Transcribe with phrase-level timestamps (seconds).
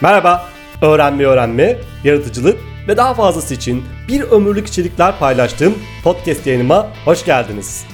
[0.00, 0.48] Merhaba,
[0.82, 2.58] öğrenme öğrenme, yaratıcılık
[2.88, 5.74] ve daha fazlası için bir ömürlük içerikler paylaştığım
[6.04, 7.86] podcast yayınıma hoş geldiniz.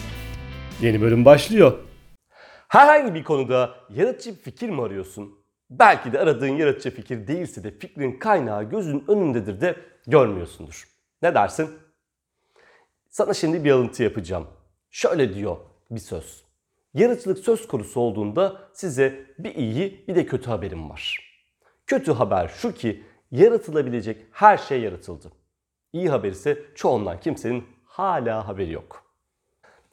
[0.81, 1.79] Yeni bölüm başlıyor.
[2.69, 5.39] Herhangi bir konuda yaratıcı bir fikir mi arıyorsun?
[5.71, 9.77] Belki de aradığın yaratıcı fikir değilse de fikrin kaynağı gözün önündedir de
[10.07, 10.89] görmüyorsundur.
[11.23, 11.71] Ne dersin?
[13.09, 14.47] Sana şimdi bir alıntı yapacağım.
[14.91, 15.57] Şöyle diyor
[15.91, 16.45] bir söz.
[16.95, 21.30] Yaratıcılık söz konusu olduğunda size bir iyi bir de kötü haberim var.
[21.91, 25.33] Kötü haber şu ki yaratılabilecek her şey yaratıldı.
[25.93, 29.03] İyi haber ise çoğundan kimsenin hala haberi yok.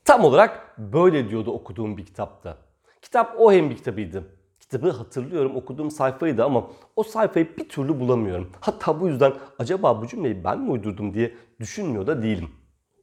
[0.06, 2.58] Tam olarak böyle diyordu okuduğum bir kitapta.
[3.02, 4.24] Kitap o hem bir kitabıydı.
[4.60, 8.52] Kitabı hatırlıyorum okuduğum sayfaydı ama o sayfayı bir türlü bulamıyorum.
[8.60, 12.50] Hatta bu yüzden acaba bu cümleyi ben mi uydurdum diye düşünmüyor da değilim.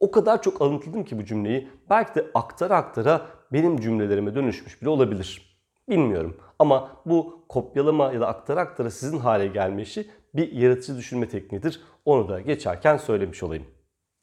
[0.01, 4.89] O kadar çok alıntıladım ki bu cümleyi belki de aktara aktara benim cümlelerime dönüşmüş bile
[4.89, 5.55] olabilir.
[5.89, 11.28] Bilmiyorum ama bu kopyalama ya da aktara aktara sizin hale gelme işi bir yaratıcı düşünme
[11.28, 11.80] tekniğidir.
[12.05, 13.64] Onu da geçerken söylemiş olayım.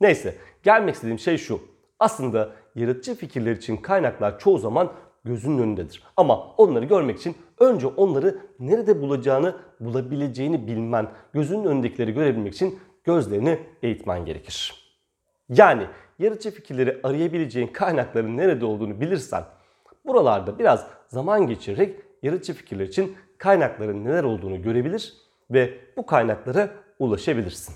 [0.02, 1.60] Neyse gelmek istediğim şey şu.
[2.00, 4.92] Aslında yaratıcı fikirler için kaynaklar çoğu zaman
[5.24, 6.04] gözünün önündedir.
[6.18, 13.60] Ama onları görmek için önce onları nerede bulacağını, bulabileceğini bilmen, gözünün önündekileri görebilmek için gözlerini
[13.84, 14.82] eğitmen gerekir.
[15.50, 15.88] Yani
[16.20, 19.44] yaratıcı fikirleri arayabileceğin kaynakların nerede olduğunu bilirsen,
[20.06, 25.14] buralarda biraz zaman geçirerek yaratıcı fikirler için kaynakların neler olduğunu görebilir
[25.52, 26.70] ve bu kaynaklara
[27.00, 27.76] ulaşabilirsin.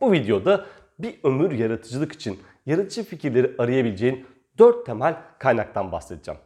[0.00, 0.66] Bu videoda
[0.98, 4.26] bir ömür yaratıcılık için yaratıcı fikirleri arayabileceğin
[4.58, 6.40] 4 temel kaynaktan bahsedeceğim.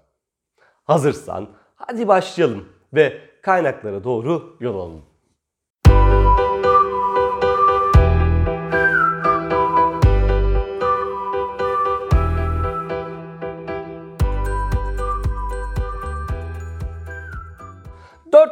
[0.85, 5.03] Hazırsan hadi başlayalım ve kaynaklara doğru yol alalım.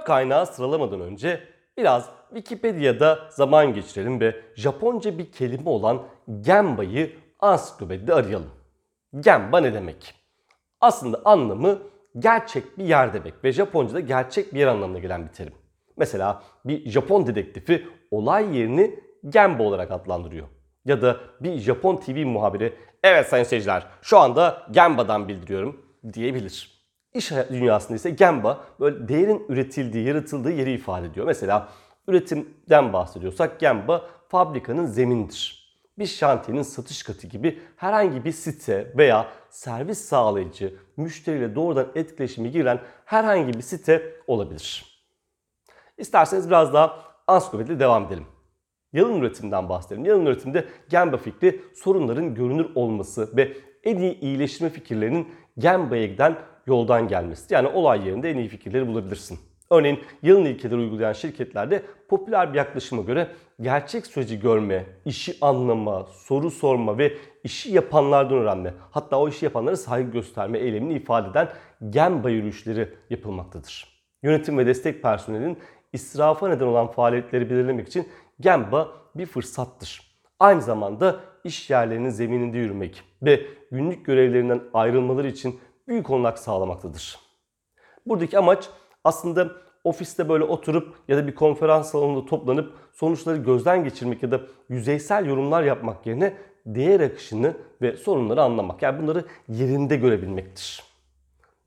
[0.03, 1.41] Dört kaynağı sıralamadan önce
[1.77, 6.03] biraz Wikipedia'da zaman geçirelim ve Japonca bir kelime olan
[6.41, 8.51] Genba'yı ansiklopedide arayalım.
[9.21, 10.15] Genba ne demek?
[10.81, 11.79] Aslında anlamı
[12.19, 15.55] gerçek bir yer demek ve Japonca'da gerçek bir yer anlamına gelen bir terim.
[15.97, 20.47] Mesela bir Japon dedektifi olay yerini Genba olarak adlandırıyor.
[20.85, 22.75] Ya da bir Japon TV muhabiri
[23.05, 26.72] evet sayın seyirciler şu anda Genba'dan bildiriyorum diyebilir.
[27.15, 31.27] İş dünyasında ise Gemba böyle değerin üretildiği, yaratıldığı yeri ifade ediyor.
[31.27, 31.69] Mesela
[32.09, 35.63] üretimden bahsediyorsak Gemba fabrikanın zemindir.
[35.99, 42.81] Bir şantiyenin satış katı gibi herhangi bir site veya servis sağlayıcı, müşteriyle doğrudan etkileşime giren
[43.05, 44.85] herhangi bir site olabilir.
[45.99, 48.27] İsterseniz biraz daha ansiklopediyle devam edelim.
[48.93, 50.05] Yalın üretimden bahsedelim.
[50.05, 55.29] Yalın üretimde Gemba fikri sorunların görünür olması ve en iyi iyileştirme fikirlerinin
[55.59, 56.37] Gemba'ya giden
[56.67, 57.55] yoldan gelmesi.
[57.55, 59.39] Yani olay yerinde en iyi fikirleri bulabilirsin.
[59.71, 63.29] Örneğin yalın ilkeleri uygulayan şirketlerde popüler bir yaklaşıma göre
[63.61, 67.13] gerçek süreci görme, işi anlama, soru sorma ve
[67.45, 71.49] işi yapanlardan öğrenme, hatta o işi yapanlara saygı gösterme eylemini ifade eden
[71.91, 74.03] Gemba yürüyüşleri yapılmaktadır.
[74.23, 75.59] Yönetim ve destek personelinin
[75.93, 78.09] israfa neden olan faaliyetleri belirlemek için
[78.41, 80.13] Gemba bir fırsattır.
[80.41, 87.19] Aynı zamanda iş yerlerinin zemininde yürümek ve günlük görevlerinden ayrılmaları için büyük olanak sağlamaktadır.
[88.07, 88.69] Buradaki amaç
[89.05, 89.51] aslında
[89.85, 95.27] ofiste böyle oturup ya da bir konferans salonunda toplanıp sonuçları gözden geçirmek ya da yüzeysel
[95.27, 98.83] yorumlar yapmak yerine değer akışını ve sorunları anlamak.
[98.83, 100.85] Yani bunları yerinde görebilmektir.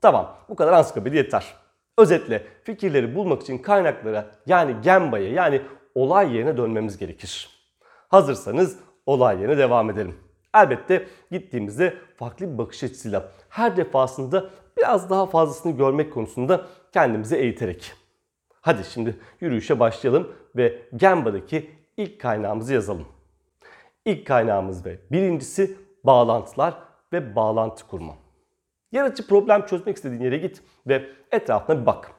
[0.00, 1.54] Tamam bu kadar ansiklopedi yeter.
[1.98, 5.62] Özetle fikirleri bulmak için kaynaklara yani Gemba'ya yani
[5.94, 7.50] olay yerine dönmemiz gerekir.
[8.08, 10.14] Hazırsanız olay yerine devam edelim.
[10.56, 17.92] Elbette gittiğimizde farklı bir bakış açısıyla her defasında biraz daha fazlasını görmek konusunda kendimizi eğiterek.
[18.60, 23.06] Hadi şimdi yürüyüşe başlayalım ve Gemba'daki ilk kaynağımızı yazalım.
[24.04, 26.74] İlk kaynağımız ve birincisi bağlantılar
[27.12, 28.14] ve bağlantı kurma.
[28.92, 32.10] Yaratıcı problem çözmek istediğin yere git ve etrafına bir bak.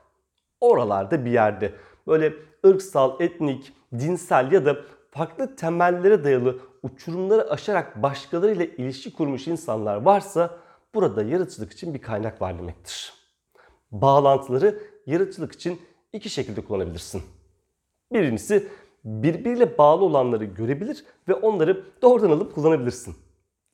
[0.62, 1.74] Oralarda bir yerde
[2.07, 2.33] böyle
[2.66, 4.78] ırksal, etnik, dinsel ya da
[5.12, 6.60] farklı temellere dayalı
[6.94, 10.57] uçurumları aşarak başkalarıyla ilişki kurmuş insanlar varsa
[10.95, 13.13] burada yaratıcılık için bir kaynak var demektir.
[13.92, 15.81] Bağlantıları yaratıcılık için
[16.13, 17.24] iki şekilde kullanabilirsin.
[18.13, 18.68] Birincisi
[19.06, 23.16] birbiriyle bağlı olanları görebilir ve onları doğrudan alıp kullanabilirsin.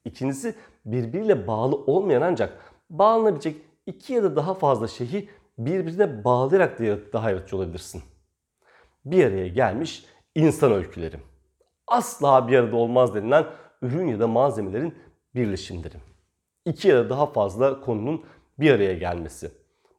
[0.06, 0.56] İkincisi
[0.86, 7.30] birbiriyle bağlı olmayan ancak bağlanabilecek iki ya da daha fazla şeyi birbirine bağlayarak da daha
[7.30, 8.04] yaratıcı olabilirsin.
[9.06, 10.06] Bir araya gelmiş
[10.36, 11.18] insan öyküleri.
[11.94, 13.46] Asla bir arada olmaz denilen
[13.82, 14.96] ürün ya da malzemelerin
[15.36, 15.96] birleşimleri.
[16.66, 18.26] İki ya da daha fazla konunun
[18.60, 19.52] bir araya gelmesi.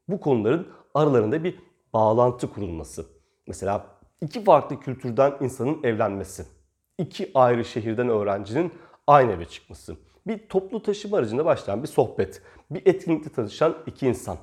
[0.08, 1.58] Bu konuların aralarında bir
[1.92, 3.06] bağlantı kurulması.
[3.46, 3.86] Mesela
[4.20, 6.46] iki farklı kültürden insanın evlenmesi.
[6.98, 8.72] iki ayrı şehirden öğrencinin
[9.06, 9.96] aynı eve çıkması.
[10.26, 12.42] Bir toplu taşıma aracında başlayan bir sohbet.
[12.70, 14.36] Bir etkinlikte tanışan iki insan.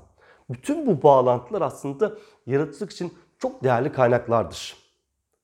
[0.50, 4.75] Bütün bu bağlantılar aslında yaratıcılık için çok değerli kaynaklardır.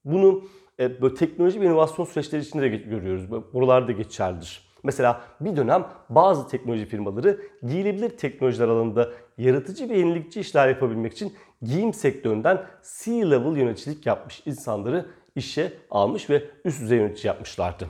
[0.06, 0.44] Bunu
[0.80, 3.32] e, böyle teknoloji ve inovasyon süreçleri içinde de görüyoruz.
[3.54, 4.68] Buralarda geçerlidir.
[4.84, 11.34] Mesela bir dönem bazı teknoloji firmaları giyilebilir teknolojiler alanında yaratıcı ve yenilikçi işler yapabilmek için
[11.62, 12.66] giyim sektöründen
[13.00, 17.88] C-level yöneticilik yapmış insanları işe almış ve üst düzey yönetici yapmışlardı.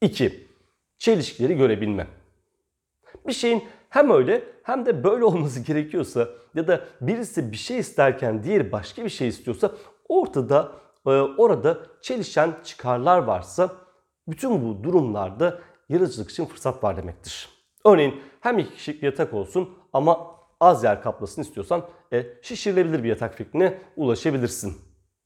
[0.00, 0.46] 2.
[0.98, 2.06] Çelişkileri görebilme.
[3.26, 8.44] Bir şeyin hem öyle hem de böyle olması gerekiyorsa ya da birisi bir şey isterken
[8.44, 9.72] diğeri başka bir şey istiyorsa
[10.08, 10.72] ortada
[11.10, 13.70] orada çelişen çıkarlar varsa
[14.28, 15.58] bütün bu durumlarda
[15.88, 17.48] yaratıcılık için fırsat var demektir.
[17.84, 23.08] Örneğin hem iki kişilik bir yatak olsun ama az yer kaplasın istiyorsan e, şişirilebilir bir
[23.08, 24.76] yatak fikrine ulaşabilirsin.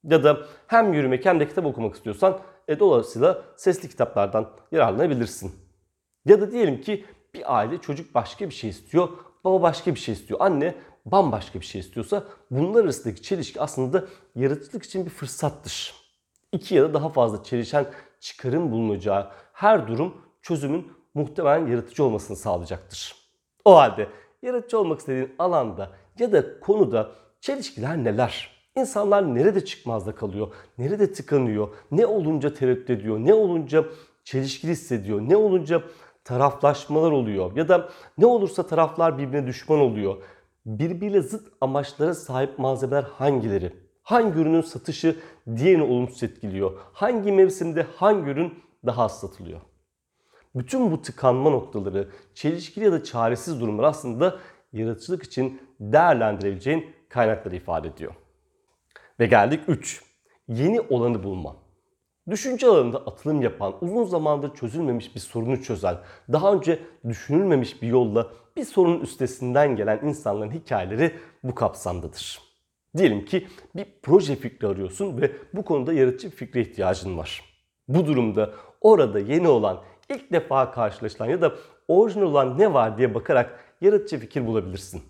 [0.05, 5.55] Ya da hem yürümek hem de kitap okumak istiyorsan e, dolayısıyla sesli kitaplardan yararlanabilirsin.
[6.25, 9.09] Ya da diyelim ki bir aile çocuk başka bir şey istiyor,
[9.45, 10.75] baba başka bir şey istiyor, anne
[11.07, 14.05] bambaşka bir şey istiyorsa bunlar arasındaki çelişki aslında
[14.35, 15.95] yaratıcılık için bir fırsattır.
[16.53, 17.87] İki ya da daha fazla çelişen
[18.21, 23.15] çıkarım bulunacağı her durum çözümün muhtemelen yaratıcı olmasını sağlayacaktır.
[23.65, 24.09] O halde
[24.43, 27.11] yaratıcı olmak istediğin alanda ya da konuda
[27.41, 28.57] çelişkiler neler?
[28.77, 30.55] İnsanlar nerede çıkmazda kalıyor?
[30.79, 31.69] Nerede tıkanıyor?
[31.91, 33.19] Ne olunca tereddüt ediyor?
[33.19, 33.85] Ne olunca
[34.25, 35.21] çelişkili hissediyor?
[35.21, 35.83] Ne olunca
[36.25, 37.57] taraflaşmalar oluyor?
[37.57, 37.89] Ya da
[38.19, 40.17] ne olursa taraflar birbirine düşman oluyor?
[40.67, 43.73] Birbiriyle zıt amaçlara sahip malzemeler hangileri?
[44.03, 45.17] Hangi ürünün satışı
[45.57, 46.79] diğerini olumsuz etkiliyor?
[46.93, 48.55] Hangi mevsimde hangi ürün
[48.87, 49.61] daha az satılıyor?
[50.55, 54.39] Bütün bu tıkanma noktaları, çelişkili ya da çaresiz durumlar aslında
[54.73, 58.15] yaratıcılık için değerlendirebileceğin kaynakları ifade ediyor.
[59.21, 60.05] Ve geldik 3.
[60.49, 61.57] Yeni olanı bulma.
[62.31, 65.97] Düşünce alanında atılım yapan, uzun zamandır çözülmemiş bir sorunu çözen,
[66.33, 66.79] daha önce
[67.09, 71.13] düşünülmemiş bir yolla bir sorunun üstesinden gelen insanların hikayeleri
[71.45, 72.41] bu kapsamdadır.
[72.97, 73.47] Diyelim ki
[73.77, 77.45] bir proje fikri arıyorsun ve bu konuda yaratıcı bir fikre ihtiyacın var.
[77.89, 81.55] Bu durumda orada yeni olan, ilk defa karşılaşılan ya da
[81.89, 85.03] orijinal olan ne var diye bakarak yaratıcı fikir bulabilirsin.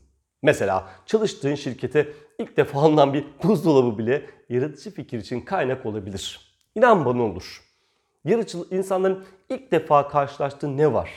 [0.43, 6.46] Mesela çalıştığın şirkete ilk defa alınan bir buzdolabı bile yaratıcı fikir için kaynak olabilir.
[6.77, 7.63] İnan bana olur.
[8.25, 11.11] Yaratıcı insanların ilk defa karşılaştığı ne var?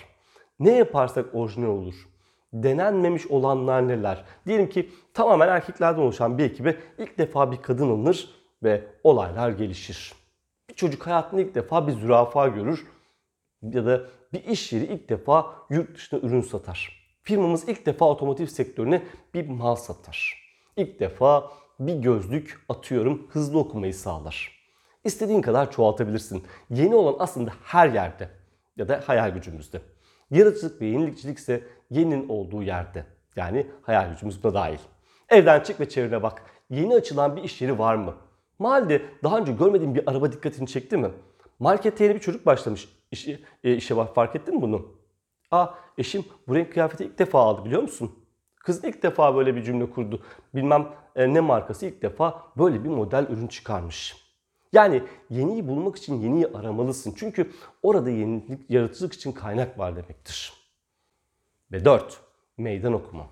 [0.60, 1.96] Ne yaparsak orijinal olur?
[2.54, 4.26] Denenmemiş olanlar neler?
[4.46, 8.30] Diyelim ki tamamen erkeklerden oluşan bir ekibe ilk defa bir kadın alınır
[8.64, 10.14] ve olaylar gelişir.
[10.70, 12.88] Bir çocuk hayatında ilk defa bir zürafa görür
[13.62, 14.02] ya da
[14.34, 17.10] bir iş yeri ilk defa yurt dışına ürün satar.
[17.24, 19.04] Firmamız ilk defa otomotiv sektörüne
[19.34, 20.44] bir mal satar.
[20.78, 24.59] İlk defa bir gözlük atıyorum hızlı okumayı sağlar.
[25.04, 26.44] İstediğin kadar çoğaltabilirsin.
[26.70, 28.30] Yeni olan aslında her yerde
[28.78, 29.82] ya da hayal gücümüzde.
[30.32, 33.06] Yaratıcılık ve yenilikçilik ise yeninin olduğu yerde.
[33.36, 34.80] Yani hayal gücümüz buna dahil.
[35.30, 36.44] Evden çık ve çevrene bak.
[36.70, 38.16] Yeni açılan bir iş yeri var mı?
[38.60, 41.12] Mahallede daha önce görmediğin bir araba dikkatini çekti mi?
[41.60, 44.86] Markette yeni bir çocuk başlamış işe, e, işe bak fark ettin mi bunu?
[45.52, 45.68] Aa
[45.98, 48.12] eşim bu renk kıyafeti ilk defa aldı biliyor musun?
[48.56, 50.24] Kız ilk defa böyle bir cümle kurdu.
[50.56, 54.29] Bilmem e, ne markası ilk defa böyle bir model ürün çıkarmış.
[54.74, 57.14] Yani yeniyi bulmak için yeniyi aramalısın.
[57.18, 57.52] Çünkü
[57.84, 60.54] orada yenilik, yaratıcılık için kaynak var demektir.
[61.72, 62.20] Ve 4.
[62.58, 63.28] Meydan okuma.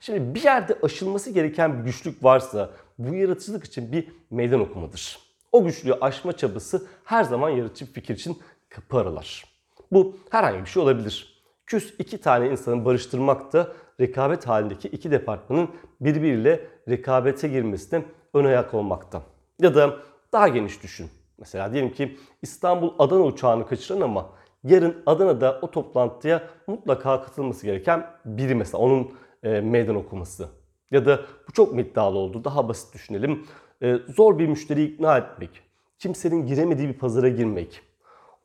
[0.00, 5.18] Şimdi bir yerde aşılması gereken bir güçlük varsa bu yaratıcılık için bir meydan okumadır.
[5.52, 9.44] O güçlüğü aşma çabası her zaman yaratıcı fikir için kapı aralar.
[9.92, 11.42] Bu herhangi bir şey olabilir.
[11.66, 15.68] Küs iki tane insanı barıştırmak da rekabet halindeki iki departmanın
[16.00, 19.22] birbiriyle rekabete girmesine ön ayak olmakta.
[19.60, 19.96] Ya da
[20.32, 21.10] daha geniş düşün.
[21.38, 24.30] Mesela diyelim ki İstanbul Adana uçağını kaçıran ama
[24.64, 29.12] yarın Adana'da o toplantıya mutlaka katılması gereken biri mesela onun
[29.42, 30.48] e, meydan okuması.
[30.90, 32.44] Ya da bu çok mu iddialı oldu?
[32.44, 33.46] Daha basit düşünelim.
[33.82, 35.50] E, zor bir müşteriyi ikna etmek.
[35.98, 37.80] Kimsenin giremediği bir pazara girmek.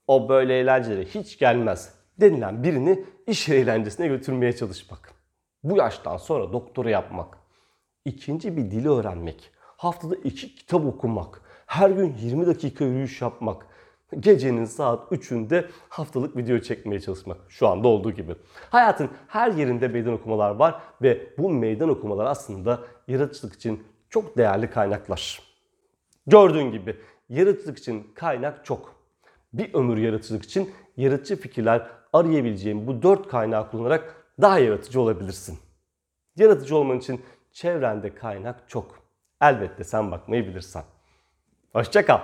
[0.08, 5.14] O böyle eğlencelere hiç gelmez denilen birini iş eğlencesine götürmeye çalışmak.
[5.64, 7.38] Bu yaştan sonra doktora yapmak.
[8.06, 9.53] ikinci bir dili öğrenmek.
[9.84, 11.42] Haftada iki kitap okumak.
[11.66, 13.68] Her gün 20 dakika yürüyüş yapmak.
[14.20, 17.38] Gecenin saat 3'ünde haftalık video çekmeye çalışmak.
[17.50, 18.36] Şu anda olduğu gibi.
[18.70, 24.70] Hayatın her yerinde meydan okumalar var ve bu meydan okumalar aslında yaratıcılık için çok değerli
[24.70, 25.42] kaynaklar.
[26.28, 26.98] Gördüğün gibi
[27.30, 28.96] yaratıcılık için kaynak çok.
[29.54, 35.60] Bir ömür yaratıcılık için yaratıcı fikirler arayabileceğin bu dört kaynağı kullanarak daha yaratıcı olabilirsin.
[36.36, 37.22] Yaratıcı olman için
[37.52, 39.03] çevrende kaynak çok.
[39.44, 40.84] Elbette sen bakmayı bilirsen.
[41.74, 42.20] Hoşça kal.